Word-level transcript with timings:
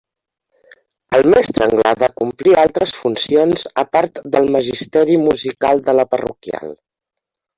El 1.17 1.27
mestre 1.33 1.65
Anglada 1.65 2.09
complia 2.21 2.57
altres 2.69 2.93
funcions 3.01 3.67
a 3.83 3.85
part 3.97 4.17
del 4.37 4.49
magisteri 4.57 5.19
musical 5.27 5.87
de 5.91 5.99
la 6.01 6.07
parroquial. 6.15 6.75